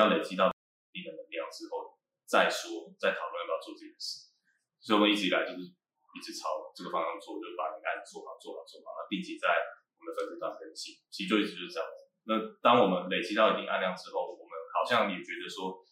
[0.00, 4.32] 要累积到一定的能量之后再说，再讨论要不要做这件事。
[4.80, 9.52] 所以我们一直以来就是一直朝这个方向做，就把你案做好、做好、做好，那并且在
[10.00, 11.84] 我们的粉丝端更新，其实就一直就是这样。
[12.24, 12.32] 那
[12.64, 15.84] 当我们累积到一定案量之后，我们好像也觉得说，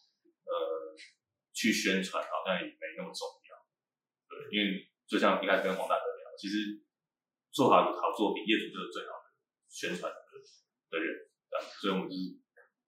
[0.49, 0.97] 呃，
[1.53, 3.51] 去宣传好像也没那么重要。
[4.25, 6.81] 对，因为就像一开始跟黄大哥聊，其实
[7.51, 9.27] 做好好作品，业主就是最好的
[9.69, 10.17] 宣传的
[10.89, 11.29] 的人。
[11.81, 12.37] 所以我们就是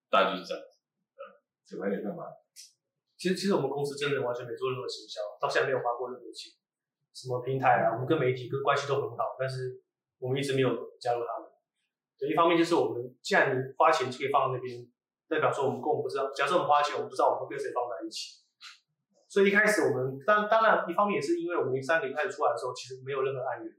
[0.10, 0.64] 大概就是这样。
[1.72, 2.28] 小白你干嘛？
[3.16, 6.52] 其实，其实我们公司真的完全没做任何行销，到现在没有花过任何钱。
[7.16, 9.80] 什么平台啊，我们跟媒体跟关系都很好，但是
[10.20, 10.68] 我们一直没有
[11.00, 11.48] 加入他们。
[12.20, 14.84] 对，一方面就是我们既然花钱就可以放在那边，
[15.30, 18.44] 代表说我们跟我们不知道，假设我们花钱，我们不知道我们会跟谁放在一起。
[19.32, 23.72] 所以一开始我们当当然一方面也是因为我们零三年开始出来的时候，其实没有任何案源，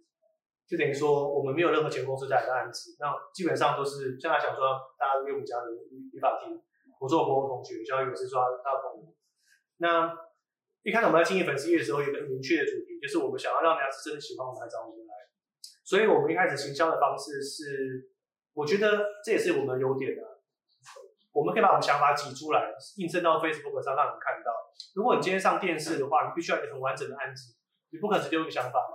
[0.64, 6.56] 就等于说我们没有任何前公司带来的案子，那基本上都是像他想说大家约我们家的语法厅，
[7.03, 9.12] 我做国文同学，相当于是说大朋友。
[9.78, 10.14] 那
[10.84, 15.12] 一开始我们在经营粉丝页的时候，有个明确的主题，就是我们想要让大家是真的喜欢我们来找我们来。
[15.83, 18.06] 所以我们一开始行销的方式是，
[18.55, 20.30] 我觉得这也是我们的优点啊。
[21.33, 24.53] 我们可以把我们想法挤出来，印证到 Facebook 上，让你们看到。
[24.95, 27.56] 如果你今天上电视的话，你必须要一个很完整的案子，
[27.91, 28.95] 你不可能只丢一个想法嘛。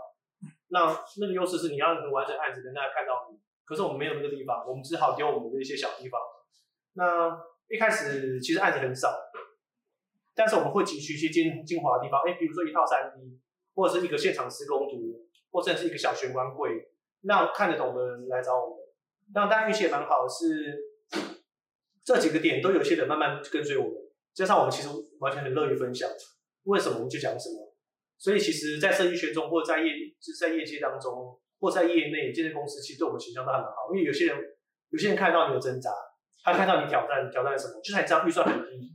[0.70, 3.38] 那那个优势是你要很完整案子，让大家看到你。
[3.66, 6.22] 可是我们没有那个地方，我们只好丢我们的一些小地方。
[6.94, 7.36] 那
[7.70, 9.10] 一开始其实案子很少。
[10.36, 13.40] 但是我们会汲取一些精精华的地方，哎，比如说一套三 D，
[13.74, 16.92] 或者是一个现场施工图，或者是一个小玄关柜，
[17.24, 18.86] 让看得懂的人来找我们。
[19.34, 20.78] 那大家运气也蛮好，是
[22.04, 23.94] 这几个点都有些人慢慢跟随我们，
[24.34, 26.08] 加上我们其实完全很乐于分享，
[26.66, 27.74] 为什么我们就讲什么。
[28.20, 33.90] 所以其实，在设计圈中，或在业就是在业界当中，或在业内，这些公司其实对我们形象都还蛮好。
[33.92, 34.38] 因为有些人
[34.90, 35.92] 有些人看到你有挣扎，
[36.48, 38.88] 他看到你挑战挑战什么，就算你知道预算很低。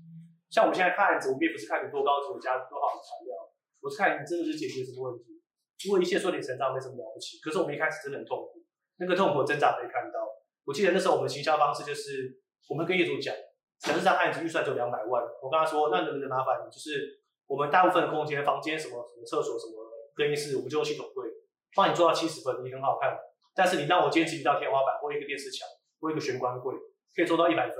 [0.49, 3.37] 像我们现在看案子，我们也不是看你多高级，加多好的材料，
[3.85, 5.37] 我是看你真的是解决什么问题。
[5.85, 7.37] 因为一切顺理成章，没什么了不起。
[7.45, 8.65] 可是我们一开始真的很痛苦，
[8.97, 10.25] 那个痛苦挣扎可以看到。
[10.65, 12.41] 我记得那时候我们行销方式就是，
[12.71, 13.35] 我们跟业主讲，
[13.81, 19.75] 假设这案子预算只有两百万，我跟他说，那能不能麻烦你，就是我们大部分空间，房间什么什么厕所什么
[20.15, 21.29] 更衣室，我们就用系统柜，
[21.77, 23.19] 帮你做到七十分，你很好看。
[23.55, 25.67] 但是你让我坚持一道天花板，或一个电视墙，
[26.01, 26.73] 或一个玄关柜，
[27.15, 27.77] 可以做到一百分。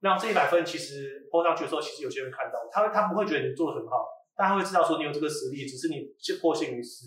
[0.00, 7.06] 那这一百分其实播上去的时候，其实有些人看到，他他不会觉得你做的很好，但他会知道说你有这个实力，只是你迫性于实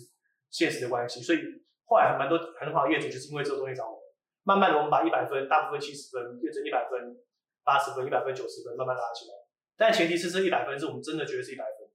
[0.50, 1.22] 现实的关系。
[1.22, 1.38] 所以
[1.84, 3.98] 后来蛮多很好的业主就是因为这个东西找我，
[4.42, 7.16] 慢慢的我们把一百分，大部分七十分变成一百分、
[7.64, 9.34] 八十分、一百分、九十分，慢慢拉起来。
[9.76, 11.88] 但前提是这一百分是我们真的觉得是一百分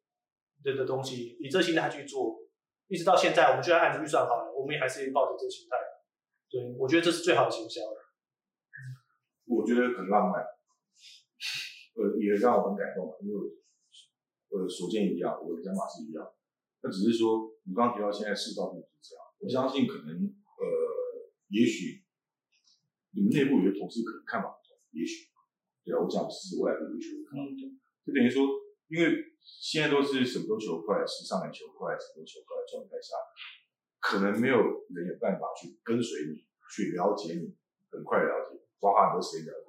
[0.66, 2.40] 的的东西，以这心态去做，
[2.88, 5.78] 一直到现在，我们虽然按着预算好了，我们也还是抱着这个心态。
[6.50, 7.82] 对，我觉得这是最好的行销。
[9.48, 10.44] 我觉得很浪漫。
[11.98, 13.40] 呃，也让我很感动因为
[14.54, 16.22] 呃，所见一样，我的想法是一样。
[16.82, 20.64] 那只是说，你刚刚提到现在世道并不是这样，我相信可能呃，
[21.50, 22.06] 也许
[23.18, 25.26] 你们内部有些同事可能看法不同，也许
[25.84, 27.66] 对啊，我讲的是未来的也许看法不同，
[28.06, 28.46] 就等于说，
[28.94, 33.18] 因为现在都是什么都求快，时尚也求快，什么都求快的状态下，
[33.98, 34.62] 可能没有
[34.94, 37.58] 人有办法去跟随你，去了解你，
[37.90, 39.68] 很快了解，花很多时间了解，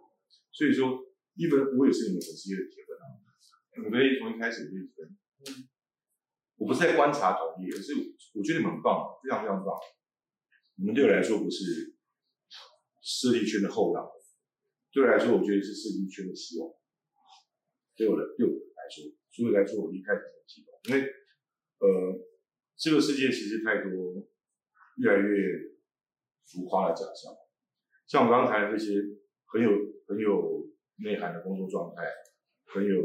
[0.53, 1.05] 所以说。
[1.39, 3.15] 一本我也是你们粉丝页的铁粉啊，
[3.87, 5.07] 我可以从一开始就一直跟，
[6.57, 7.95] 我不是在观察同业，而是
[8.35, 9.71] 我觉得你们很棒，非常非常棒。
[10.75, 11.95] 你们对我来说不是
[13.01, 14.05] 设计圈的后浪，
[14.91, 16.75] 对我来说，我觉得是设计圈的希望。
[17.95, 21.07] 对我的对我来说，所以来说我一开始很激动，因为
[21.79, 22.19] 呃，
[22.75, 24.27] 这个世界其实太多
[24.97, 25.79] 越来越
[26.51, 27.31] 浮夸的假象，
[28.09, 28.99] 像我刚才这些
[29.47, 29.71] 很有
[30.09, 30.59] 很有。
[31.01, 32.03] 内涵的工作状态，
[32.75, 32.99] 很有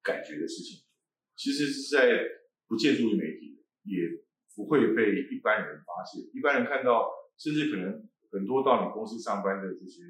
[0.00, 0.86] 感觉的事情，
[1.34, 2.22] 其实是在
[2.68, 4.22] 不借助于媒体，也
[4.54, 6.22] 不会被一般人发现。
[6.32, 10.06] 一般人看到，甚至可能很多到你公司上班的这些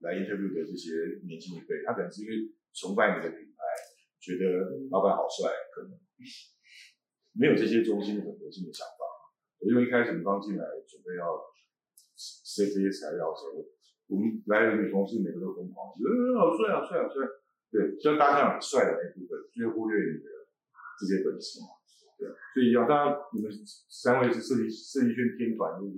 [0.00, 3.60] 来 interview 的这些年轻一辈，他可能是因为崇拜你的品牌，
[4.18, 6.00] 觉得老板好帅，可能
[7.36, 9.04] 没有这些中心的核心的想法。
[9.68, 11.28] 因为一开始你刚进来，准备要
[12.52, 13.64] 塞这些材料的时候。
[14.08, 17.24] 我们来的女同事每个都疯狂，觉得好帅好帅好帅，
[17.72, 20.28] 对，虽然大家很帅的那部分，却忽略你的
[21.00, 21.80] 这些本事嘛，
[22.20, 23.48] 对，所以要当然你们
[23.88, 25.96] 三位是设计设计圈天团，就是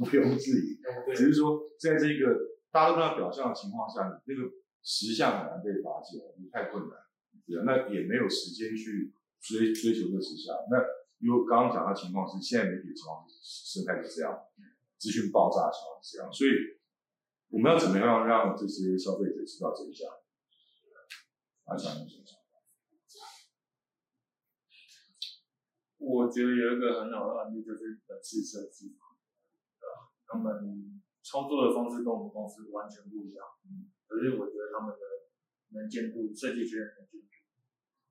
[0.00, 0.80] 毋庸置疑，
[1.12, 4.48] 只是说在这个大家都在表象的情况下，你那个
[4.80, 6.96] 实相很难被发现，你太困难，
[7.44, 9.12] 对啊，那也没有时间去
[9.44, 10.56] 追追求这个实相。
[10.72, 10.80] 那
[11.20, 14.32] 因为刚刚讲的情况是，现在媒体的情况是生态是这样，
[14.98, 16.50] 资讯爆炸情况是这样，所以。
[17.48, 20.10] 我们要怎么样让这些消费者知道真相？
[21.70, 22.58] 阿强有什么想法？
[25.96, 28.98] 我觉得有一个很好的案例就是本次设计，
[29.78, 30.10] 对吧？
[30.26, 33.46] 他们操作的方式跟我们公司完全不一样，
[34.10, 35.30] 可是我觉得他们的
[35.78, 37.30] 能见度，设计圈的能见度，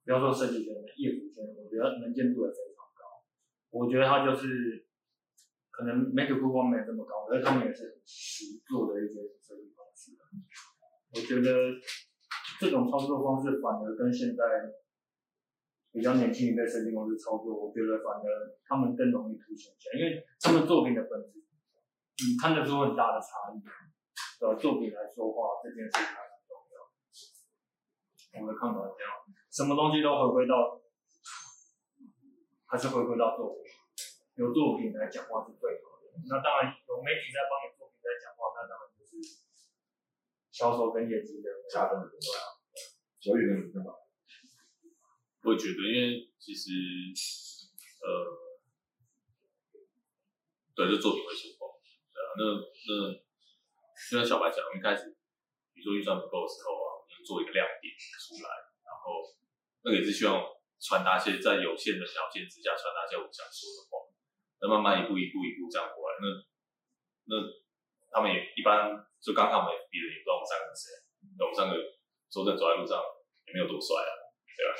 [0.06, 3.28] 不要说设计圈业主圈，我觉得能见度也非常高。
[3.70, 4.88] 我觉得他就是
[5.75, 10.16] 可能 make 曝光没有这么高，可是他们也是很实做的一些设计方式。
[11.12, 11.75] 我觉得
[12.60, 14.72] 这种操作方式反而跟现在
[15.92, 18.24] 比较年轻一辈设计公司操作，我觉得反而
[18.63, 21.44] 他们更容易凸显起来，因为他们作品的本质，
[22.24, 23.60] 你看得出很大的差异。
[24.39, 26.75] 呃，作品来说话这件事情还很重要。
[28.44, 29.12] 我的看法是这样，
[29.50, 30.80] 什么东西都回归到，
[32.66, 33.72] 还是回归到作品，
[34.36, 36.12] 有作品来讲话是最好的。
[36.28, 39.20] 那当然有媒体在帮你作品在讲话，那当然就是
[40.52, 42.40] 销售跟业绩的加分很重要。
[43.20, 43.66] 小雨呢？
[43.66, 43.96] 你干嘛？
[45.46, 46.70] 我也觉得，因为其实，
[48.02, 48.10] 呃，
[50.74, 52.92] 对，这作品会说话，对啊，那那
[54.10, 55.16] 就像小白讲，一开始
[55.74, 58.50] 比如说预算不够的时候啊，我们就做一个亮点出来，
[58.84, 59.32] 然后
[59.86, 60.44] 那个也是希望
[60.82, 64.05] 传达一些在有限的条件之下传达一些我们想说的话，
[64.68, 66.26] 慢慢一步一步一步这样过来，那
[67.30, 67.34] 那
[68.12, 70.88] 他们也一般就刚看我们 FB 的也不知道我们三个是谁，
[71.42, 71.74] 我们三个
[72.32, 72.98] 周正走在路上
[73.48, 74.12] 也没有多帅啊，
[74.56, 74.72] 对吧？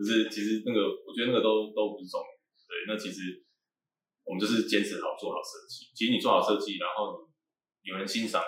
[0.00, 2.32] 是其实那个，我觉得那个都都不是重点。
[2.64, 3.44] 对，那其实
[4.24, 5.92] 我们就是坚持好做好设计。
[5.92, 7.28] 其实你做好设计，然后
[7.84, 8.40] 你有人欣赏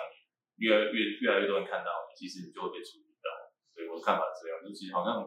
[0.57, 3.29] 你，越来越越来越多人看到你，其实你就会被注意到。
[3.69, 5.21] 所以我的看法是这样，就其实好像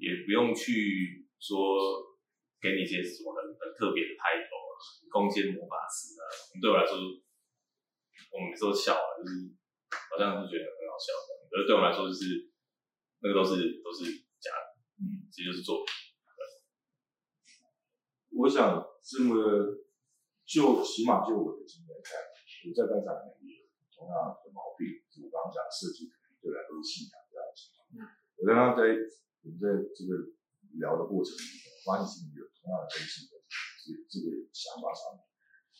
[0.00, 2.07] 也不用去说
[2.58, 4.70] 给你一些什么很很特别的 title 啊，
[5.10, 6.22] 空间魔法师啊。
[6.60, 9.54] 对我来说，我们每次都笑啊，就是
[9.88, 12.50] 好像是觉得很好笑的，可是对我来说，就是
[13.22, 14.78] 那个都是都是假的。
[14.98, 15.86] 嗯，这就是作品。
[18.38, 19.34] 我想这么
[20.46, 23.10] 就起码就我的经验看，我在班上
[23.42, 27.74] 也有同样的毛病，就我刚刚讲设计可能对来都是信仰这样子。
[28.38, 28.94] 我刚刚在
[29.42, 30.30] 我们在这个
[30.78, 31.34] 聊的过程，
[31.88, 33.40] 发现是有同样的东西的
[33.80, 35.24] 这这个想法上面。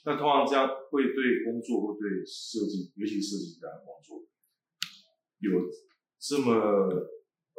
[0.08, 4.24] 那通常这样会对工作或对设计，尤其设计这样的工作，
[5.44, 5.68] 有
[6.16, 6.48] 这么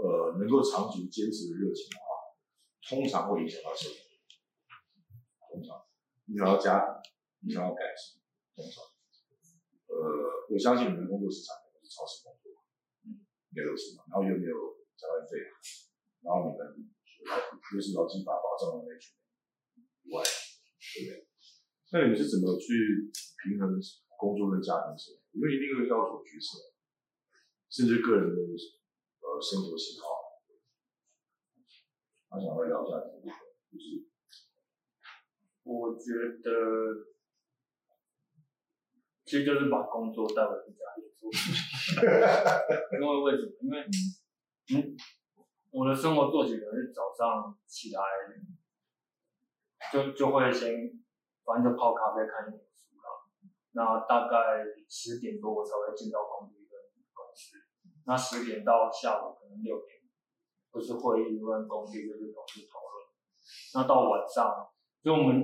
[0.02, 2.34] 呃能够长久坚持的热情的话，
[2.82, 4.10] 通常会影响到生活。
[5.54, 5.86] 通常，
[6.26, 7.14] 你想要家庭，
[7.46, 8.18] 你想要感情，
[8.56, 8.82] 通常，
[9.94, 11.54] 呃，我相信你们工作市场
[11.86, 12.64] 超时工作，
[13.06, 14.06] 嗯，应该都是嘛。
[14.10, 14.58] 然后又没有
[14.98, 15.38] 加班费，
[16.22, 16.90] 然后你们
[17.30, 19.14] 劳又是劳基法保障的那群
[19.78, 21.30] 以外，对不对？
[21.92, 23.10] 那你们是怎么去
[23.46, 23.78] 平衡
[24.18, 25.22] 工作跟家庭生活？
[25.38, 26.58] 因为一定会要求取舍，
[27.70, 30.06] 甚至个人的呃生活喜好。
[32.30, 33.34] 他想要聊一下这个。
[35.64, 36.50] 我觉得，
[39.26, 41.30] 其实就是把工作带回家里做。
[42.98, 43.52] 因为为什么？
[43.62, 43.82] 因为，
[44.74, 44.98] 嗯，
[45.72, 48.02] 我的生活作息可能是早上起来，
[49.92, 51.00] 就就会先，
[51.46, 53.08] 反正就泡咖啡看一点书啦。
[53.72, 56.80] 那大概十点多我才会进到工地跟
[57.14, 57.58] 公司。
[58.06, 60.02] 那十点到下午可能六点，
[60.72, 63.08] 不是会议跟工地就是同事讨论。
[63.76, 64.70] 那到晚上。
[65.02, 65.40] 就我们，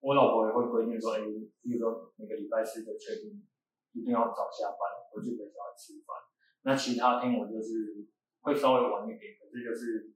[0.00, 1.20] 我老婆也会规定说，哎，
[1.60, 3.46] 比如说每个礼拜四就确定
[3.92, 4.80] 一定要早下班，
[5.12, 6.16] 回去陪小孩吃饭。
[6.62, 8.08] 那其他天我就是
[8.46, 10.14] 会稍微晚一点，可是就是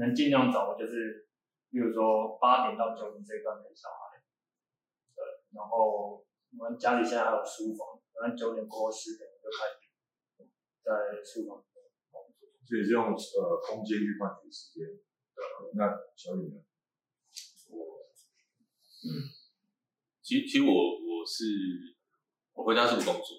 [0.00, 1.28] 能尽量早，就是
[1.68, 4.24] 比如说八点到九点这一段陪小孩。
[5.14, 5.20] 对，
[5.52, 6.24] 然后
[6.56, 9.76] 我们家里现在还有书房，可能九点过后十点就开始
[10.80, 11.60] 在书房
[12.10, 12.48] 工作。
[12.64, 14.88] 所以是用呃空间去换取时间。
[15.36, 15.84] 对，那
[16.16, 16.64] 小雨呢？
[17.68, 18.08] 我
[19.04, 19.28] 嗯，
[20.22, 21.44] 其实其实我我是
[22.54, 23.36] 我回家是不工作，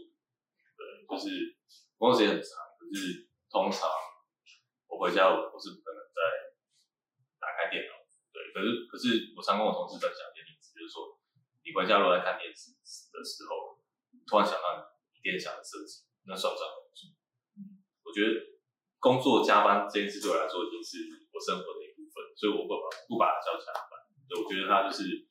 [0.77, 1.57] 对，就是
[1.97, 4.10] 工作时间很长，可是通常我
[5.01, 6.21] 回家我我是不可能再
[7.41, 7.97] 打开电脑，
[8.29, 11.17] 对，可是可是我常跟我同事分享一件例子，就是说
[11.65, 12.77] 你回家如果在看电视
[13.09, 13.81] 的时候，
[14.29, 16.69] 突然想到你电想的设计，那算不算？
[18.05, 18.61] 我觉得
[19.01, 23.97] 工作加班这件事对我来说已经是我生活的一部分，所以我不把不把它叫加班，
[24.29, 25.25] 对，我觉得它就是。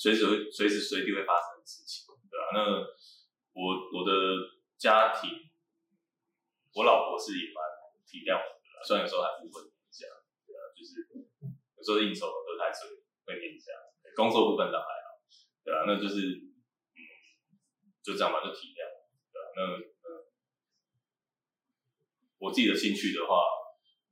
[0.00, 2.48] 随时会随时随地会发生的事情，对吧？
[2.56, 2.80] 那
[3.52, 3.60] 我
[3.92, 4.48] 我的
[4.78, 5.28] 家庭，
[6.72, 7.60] 我老婆是也蛮
[8.08, 10.06] 体谅我，虽然有时候还是会一下，
[10.46, 11.06] 对啊，就是
[11.76, 12.88] 有时候应酬都太催，
[13.26, 13.72] 会念一下。
[14.16, 15.22] 工作部分倒还好，
[15.62, 16.18] 对啊，那就是
[16.98, 17.00] 嗯，
[18.02, 18.82] 就这样吧，就体谅，
[19.30, 20.26] 对啊，那嗯，
[22.38, 23.38] 我自己的兴趣的话，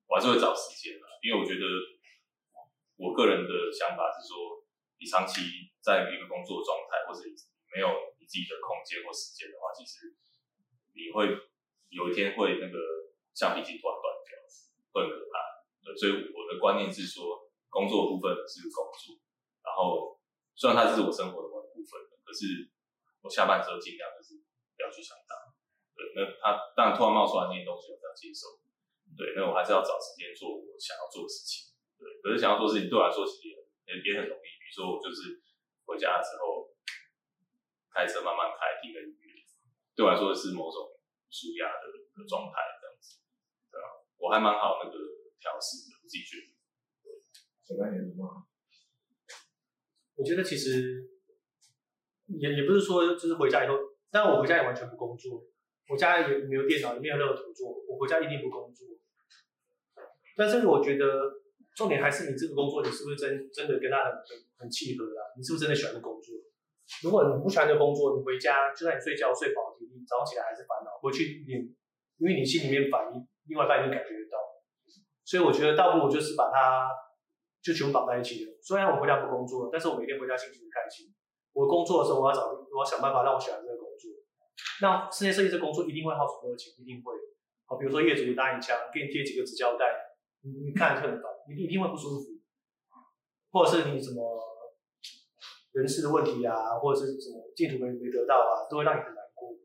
[0.06, 1.66] 我还是会找时间的，因为我觉得
[2.96, 4.62] 我个人的想法是说，
[5.02, 5.42] 你长期
[5.82, 7.34] 在一个工作状态，或者你
[7.75, 10.14] 没有你自己的空间或时间的话，其实
[10.94, 11.26] 你会
[11.90, 12.78] 有一天会那个
[13.34, 13.97] 橡皮筋突然断，
[14.92, 15.64] 会很可怕。
[15.85, 19.16] 对，所以我的观念是说，工作部分是工作，
[19.64, 20.18] 然后
[20.54, 22.68] 虽然它是我生活的某一部分，可是
[23.23, 24.40] 我下班之后尽量就是
[24.76, 25.52] 不要去想它。
[25.99, 28.61] 对，那他当然突然冒出来那些东西，我都要接受。
[29.18, 31.75] 对，那我还是要找时间做我想要做的事情。
[31.99, 34.47] 对，可是想要做事情对我来说其实也也很容易。
[34.62, 35.42] 比如说我就是
[35.83, 36.71] 回家之后
[37.90, 39.42] 开车慢慢开，听个音乐，
[39.99, 40.87] 对我来说是某种
[41.26, 41.90] 舒压的
[42.30, 42.62] 状态，
[44.18, 44.96] 我还蛮好那个
[45.40, 46.52] 调试的，我自己觉得。
[47.64, 48.46] 小半年什么？
[50.16, 51.04] 我觉得其实
[52.26, 53.75] 也也不是说就是回家以后，
[54.10, 55.44] 但我回家也完全不工作，
[55.88, 58.88] 我家也没有电脑，也没有任何图做，我回家一定不工作。
[60.37, 61.04] 但是我觉得
[61.76, 64.14] 重点还是你这个工作，你是不是真真的跟他很
[64.58, 65.34] 很契合啦？
[65.37, 66.34] 你是不是真的喜欢这工作？
[67.02, 71.52] 如果你不喜欢这工作，你回家就算你睡觉睡饱体力，早上起来还是烦恼，回去你
[72.16, 74.36] 因为你心里面反应，另外一半已经感觉得到，
[75.24, 76.88] 所以我觉得倒不如就是把它
[77.60, 78.52] 就全部绑在一起了。
[78.62, 81.12] 虽然我回家不工作，但是我每天回家心情很开心。
[81.52, 84.12] 我工作的时候，我要找我要想办法让我喜欢这个工作。
[84.80, 87.12] 那室内设计这工作一定会耗很多钱，一定会。
[87.66, 89.84] 好，比如说业主打你枪，给你贴几个纸胶带，
[90.42, 92.38] 你看就很烦，你一定会不舒服。
[93.50, 94.22] 或者是你什么
[95.72, 99.56] 人事的问题啊，或者是什么净土没没得到啊，都会让你很难过。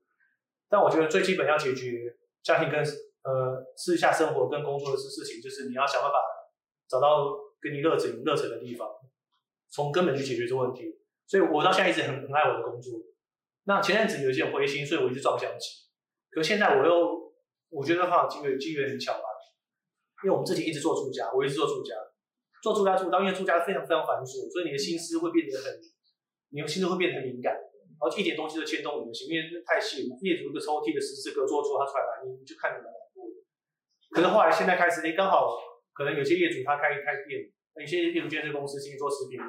[0.70, 2.84] 但我觉得最基本要解决家庭跟
[3.24, 6.18] 呃私下生活跟工作的事事情，就是你要想办法
[6.88, 8.88] 找到跟你热情热忱的地方，
[9.70, 11.00] 从根本去解决这问题。
[11.26, 13.00] 所以我到现在一直很很爱我的工作。
[13.64, 15.88] 那前阵子有一些灰心，所以我一直撞墙期。
[16.30, 17.34] 可现在我又
[17.70, 19.26] 我觉得哈机缘机缘很巧吧，
[20.24, 21.96] 因为我们自己一直做住家，我一直做住家，
[22.62, 25.80] 做住家住到因为住家非常非常繁琐，所以你的心思会变得很，
[26.50, 33.03] 你的心思会变得很敏感，然后一点东西都牵动你的心，因为太细了，业主一个抽屉的十字格做出他出来，你你就看着蛮难过的。
[34.14, 35.58] 可是后来现在开始，哎，刚好
[35.94, 37.42] 可能有些业主他开开店，
[37.76, 39.40] 有些业主建设公司进去做食品，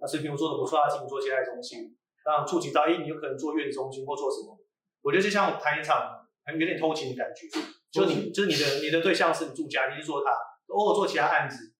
[0.00, 1.96] 那食品屋做的不错，他进去做接待中心。
[2.24, 4.58] 让触及到，哎，你有可能做月子中心或做什么？
[5.02, 7.46] 我觉得就像谈一场很有点偷情的感觉，
[7.92, 10.32] 就你就是你的你的对象是你住家，你是做他，
[10.74, 11.72] 偶尔做其他案子，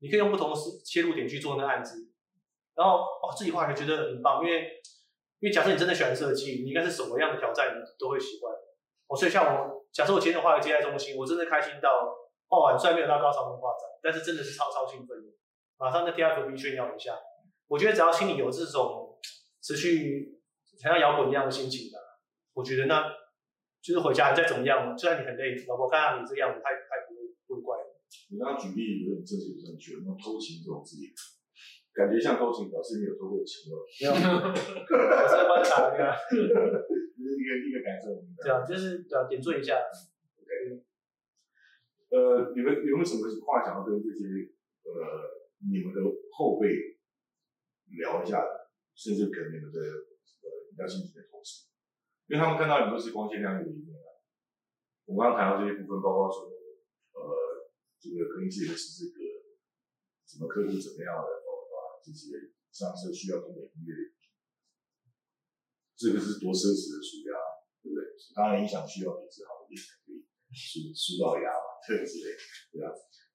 [0.00, 2.10] 你可以用不同的切入点去做那个案子，
[2.74, 4.60] 然后哦自己画就觉得很棒，因为
[5.40, 8.52] 因为假设你真的喜欢设计，你应该是什么样的挑战你都会喜欢。
[9.06, 12.12] 哦，所以像我假设我前天画个接待中心，我真的开心到
[12.48, 15.32] 画完，虽然没有到高潮文化展，但是真的是超超兴奋的，
[15.78, 17.16] 马上在 T F B 炫耀一下。
[17.68, 19.02] 我觉得只要心里有这种。
[19.64, 20.28] 持续
[20.76, 21.96] 像摇滚一样的心情的，
[22.52, 23.08] 我觉得那
[23.80, 28.36] 就是回家再怎么样，就算你很累，老婆看到你这样子，他他不会不会怪你。
[28.36, 31.08] 你刚刚举例有点正确正确，那偷情这种字眼，
[31.96, 33.80] 感觉像偷情，表示你有偷过情了。
[33.80, 36.36] 没有，我是观察一下，就
[37.34, 38.22] 是一个一个感受。
[38.38, 39.82] 对啊，就是对啊，点缀一下。
[40.38, 40.86] OK。
[42.14, 44.22] 呃，你们有没有什么话想要跟这些
[44.86, 45.98] 呃你们的
[46.30, 46.70] 后辈
[47.98, 48.70] 聊一下的？
[48.94, 51.66] 甚至跟你们的呃比较辛苦的同事，
[52.30, 54.22] 因为他们看到你都是光鲜亮丽的一面啊。
[55.04, 56.46] 我刚刚谈到这些部分，包括说
[57.18, 57.66] 呃
[57.98, 59.18] 这个更新的十字格，
[60.22, 64.14] 什么客户怎么样的，包括这些上色需要多美音乐，
[65.96, 67.34] 这个是多奢侈的舒压，
[67.82, 68.02] 对不对？
[68.34, 70.22] 当然音响需要品质好一点才可以
[70.52, 72.34] 舒舒到牙嘛，这 之类，
[72.74, 72.90] 对啊？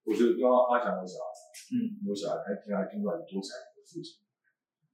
[0.08, 1.32] 我觉得刚刚阿强的小孩，
[1.76, 4.20] 嗯，有小孩，还听他听到你多彩的父亲。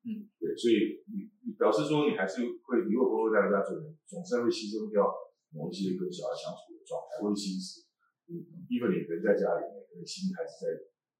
[0.05, 5.01] 嗯，对，所以你你表示说你还是会，你如果工作在家做人，总是会牺牲掉
[5.49, 7.89] 某一些跟小孩相处的状态，或者心思。
[8.29, 10.65] 嗯，因为你人在家里面，可能心还是在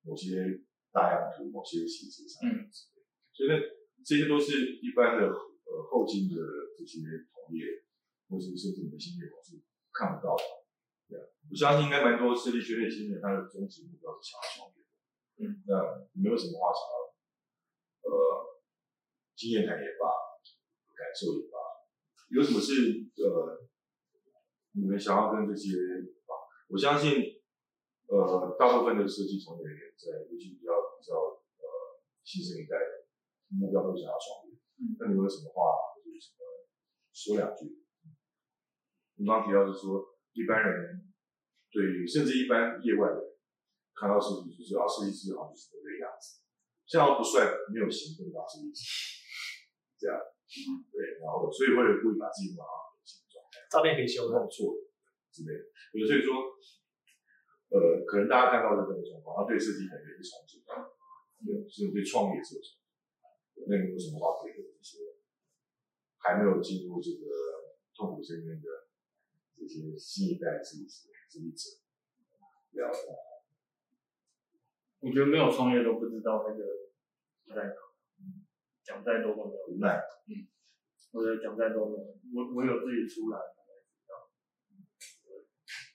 [0.06, 0.62] 某些
[0.94, 3.02] 大洋图、某些细节上面之类。
[3.34, 3.56] 所以呢，
[4.06, 5.34] 这些都是一般的
[5.66, 6.38] 呃后进的
[6.78, 7.02] 这些
[7.34, 7.84] 同业，
[8.30, 10.44] 或是甚至你们新业同事看不到的。
[11.10, 14.82] 对啊，我相信应该蛮多设立学院新人，他的终极目标是想要创业。
[15.38, 16.96] 嗯，那你没有什么话想要
[18.10, 18.56] 呃？
[19.36, 20.08] 经验谈也罢，
[20.96, 21.60] 感受也罢，
[22.30, 23.68] 有什么是呃，
[24.72, 25.76] 你们想要跟这些
[26.24, 26.32] 啊？
[26.70, 27.44] 我相信，
[28.08, 31.14] 呃，大部分的设计从业人员在，尤其比较比较
[31.60, 32.80] 呃新生一代，
[33.50, 34.45] 目标都想要创业。
[34.78, 36.44] 嗯，那你有什么话就是什么
[37.14, 37.84] 说两句？
[39.16, 40.04] 你刚提到是说，
[40.36, 41.08] 一般人
[41.72, 43.40] 对于甚至一般业外的人
[43.96, 46.44] 看到设计师啊，设计师好像就是这个样子，
[46.84, 49.16] 这样不帅，没有行动到设计师。
[49.96, 50.20] 这样，
[50.92, 54.76] 对，然后所以会故意把自己弄到什么状态，照片可以修，弄错
[55.32, 55.64] 之类的。
[56.04, 56.36] 所以说，
[57.72, 60.60] 呃，可能大家看到的这个状况，他对设计可能也是重组，
[61.48, 63.64] 对，甚至对创业是有。
[63.72, 64.65] 那你有什么话可以
[66.26, 67.22] 还没有进入这个
[67.94, 68.90] 痛苦深渊的
[69.56, 71.86] 这些新一代设计师、设计者
[72.72, 73.14] 聊一下？
[75.02, 76.66] 我觉得没有创业都不知道那个
[77.46, 77.74] 在哪，
[78.82, 80.02] 讲再多都没有无奈，
[81.14, 84.26] 或者讲再多没有，我我有自己出来才知道。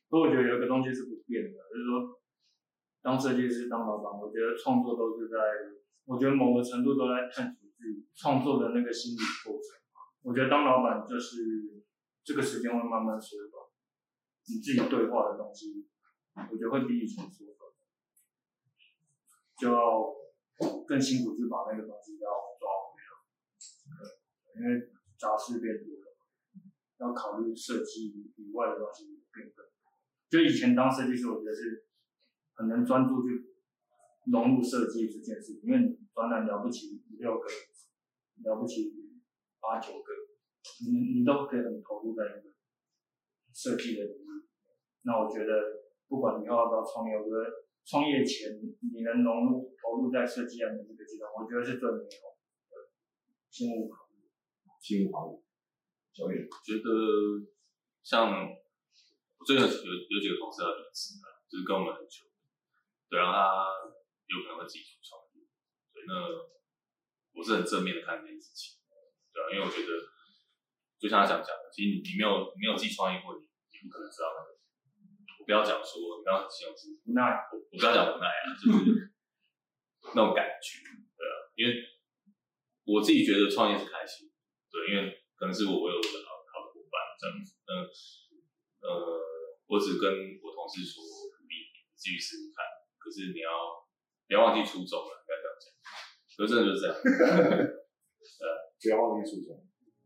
[0.09, 2.23] 所以我觉得有一个东西是不变的，就是说，
[3.03, 5.35] 当设计师、当老板，我觉得创作都是在，
[6.05, 9.80] 我觉得某个程度都在探索自己创作的那个心理过程。
[10.23, 11.83] 我觉得当老板就是
[12.23, 13.65] 这个时间会慢慢缩短，
[14.47, 15.89] 你自己对话的东西，
[16.35, 17.71] 我觉得会比以前缩短。
[19.57, 19.77] 就要
[20.87, 26.17] 更辛苦去把那个东西要抓回来，因为杂事变多了，
[26.97, 29.67] 要考虑设计以外的东西变更。
[30.31, 31.85] 就以前当设计师，我觉得是
[32.55, 33.53] 很能专注去
[34.33, 37.47] 融入设计这件事情，因为专栏了不起五六个，
[38.45, 38.95] 了不起
[39.61, 40.09] 八九个，
[40.83, 42.51] 你你都可以很投入在那个
[43.55, 44.49] 设计的领域。
[45.03, 47.69] 那我觉得，不管你要不要创业，我觉得。
[47.83, 52.37] 创业前，你能融入投入在设计案的这个阶段，我觉得是最美好
[52.69, 52.93] 的。
[53.49, 54.29] 心无旁骛，
[54.79, 55.43] 心无旁骛。
[56.13, 56.87] 所以觉得
[58.05, 62.29] 像我最近有有几个同事要离职了，就是跟我们很久，
[63.09, 63.41] 对，然后他
[64.29, 65.43] 有可能会自己去创业，
[65.91, 66.13] 对，那
[67.33, 68.79] 我是很正面的看这件事情，
[69.49, 69.91] 因为我觉得
[71.01, 74.61] 就像他想讲的，其实你你没有没有自己创业过，你你不可能知道那个。
[75.41, 79.11] 不要讲说你刚刚形容无奈，我我不要讲无奈啊，就是
[80.15, 80.79] 那种感觉，
[81.19, 81.75] 对啊，因为
[82.87, 84.31] 我自己觉得创业是开心，
[84.71, 87.83] 对，因为可能是我我有我的好好的伙伴这样子，嗯
[88.79, 88.95] 呃，
[89.67, 90.07] 我只跟
[90.39, 91.03] 我同事说，
[91.51, 91.67] 你
[91.99, 92.63] 继续试试看，
[93.03, 93.51] 可是你要
[94.29, 95.67] 不要忘记初衷了，应该这样讲，
[96.39, 96.95] 可是真的就是这样，
[98.39, 99.63] 呃， 不要忘记初衷，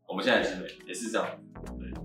[0.07, 1.39] 我们现在也是也是这样，
[1.79, 2.04] 对。